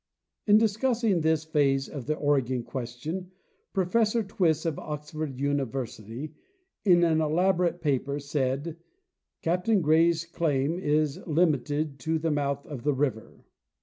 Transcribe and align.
In 0.47 0.57
discussing 0.57 1.21
this 1.21 1.43
phase 1.43 1.87
of 1.87 2.07
the 2.07 2.15
Oregon 2.15 2.63
question 2.63 3.29
Professor 3.71 4.23
Twiss, 4.23 4.65
of 4.65 4.79
Oxford 4.79 5.39
University, 5.39 6.33
in 6.83 7.03
an 7.03 7.21
elaborate 7.21 7.81
paper, 7.81 8.17
said:" 8.19 8.77
Captain 9.43 9.79
Gray's 9.79 10.25
claim 10.25 10.79
is 10.79 11.19
limited 11.27 11.99
to 11.99 12.17
the 12.17 12.31
mouth 12.31 12.65
of 12.65 12.81
the 12.81 12.95
river." 12.95 13.45